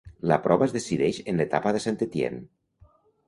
[0.29, 2.41] La prova es decideix en l'etapa de Saint-Étienne.